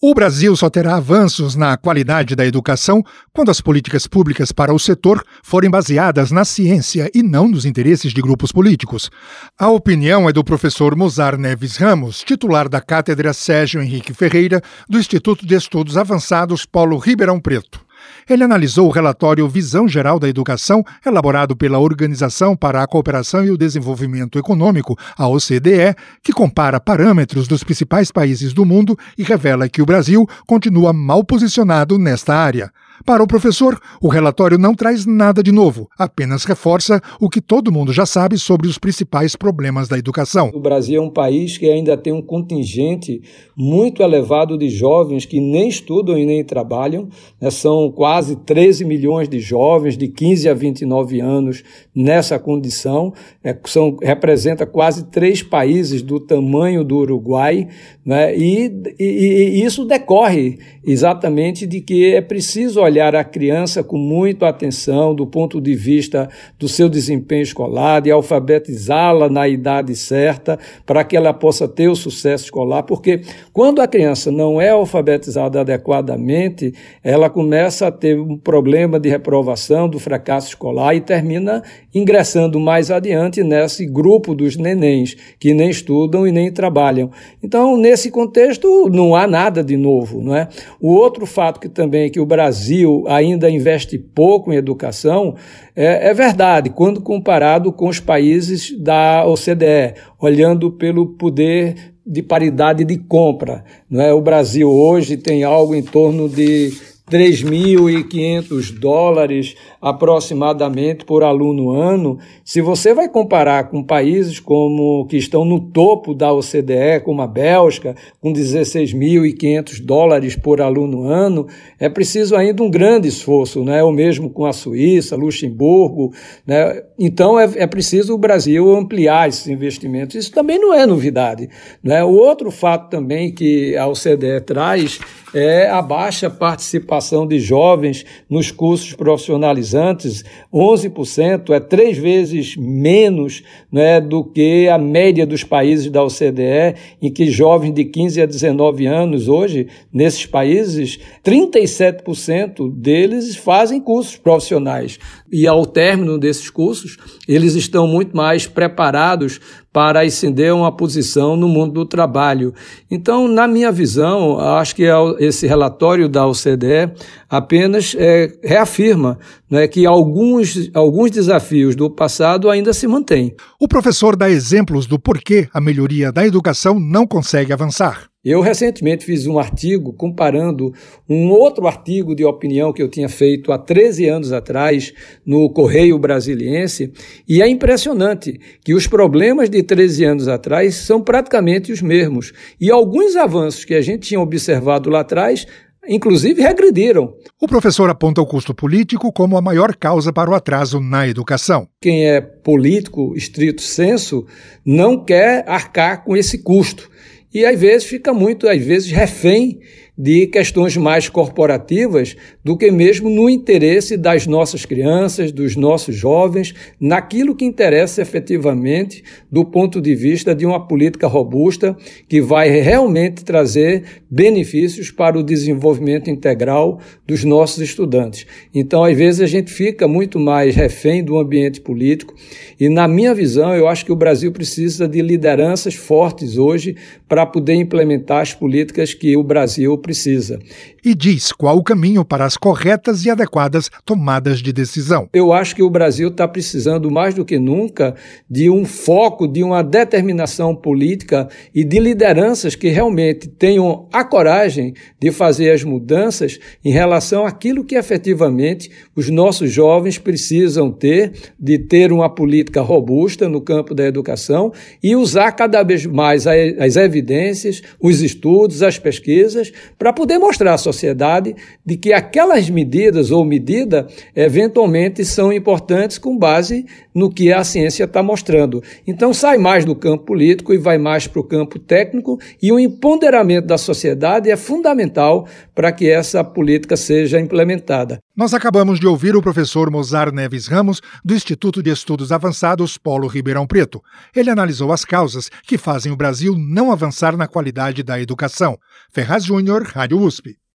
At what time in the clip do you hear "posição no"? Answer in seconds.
160.72-161.48